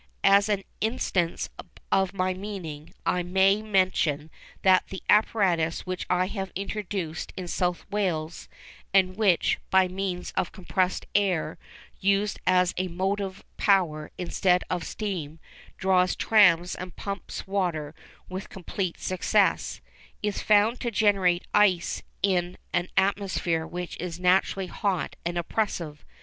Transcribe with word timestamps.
As 0.23 0.49
an 0.49 0.63
instance 0.81 1.47
of 1.91 2.11
my 2.11 2.33
meaning, 2.33 2.91
I 3.05 3.21
may 3.21 3.61
mention 3.61 4.31
that 4.63 4.87
the 4.87 5.03
apparatus 5.07 5.81
which 5.85 6.07
I 6.09 6.25
have 6.25 6.51
introduced 6.55 7.31
in 7.37 7.47
South 7.47 7.85
Wales, 7.91 8.49
and 8.95 9.15
which, 9.15 9.59
by 9.69 9.87
means 9.87 10.31
of 10.31 10.51
compressed 10.51 11.05
air 11.13 11.59
used 11.99 12.39
as 12.47 12.73
a 12.77 12.87
motive 12.87 13.43
power 13.57 14.09
instead 14.17 14.63
of 14.71 14.85
steam, 14.85 15.37
draws 15.77 16.15
trams 16.15 16.73
and 16.73 16.95
pumps 16.95 17.45
water 17.45 17.93
with 18.27 18.49
complete 18.49 18.99
success, 18.99 19.81
is 20.23 20.41
found 20.41 20.79
to 20.79 20.89
generate 20.89 21.45
ice 21.53 22.01
in 22.23 22.57
an 22.73 22.87
atmosphere 22.97 23.67
which 23.67 23.97
is 23.99 24.19
naturally 24.19 24.65
hot 24.65 25.15
and 25.23 25.37
oppressive. 25.37 26.03